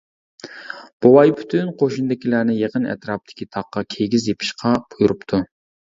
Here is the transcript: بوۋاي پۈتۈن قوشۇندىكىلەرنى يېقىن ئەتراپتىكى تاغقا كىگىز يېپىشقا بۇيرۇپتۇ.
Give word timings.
بوۋاي 1.05 1.33
پۈتۈن 1.41 1.69
قوشۇندىكىلەرنى 1.83 2.55
يېقىن 2.61 2.89
ئەتراپتىكى 2.95 3.49
تاغقا 3.57 3.85
كىگىز 3.97 4.29
يېپىشقا 4.31 4.73
بۇيرۇپتۇ. 4.95 5.43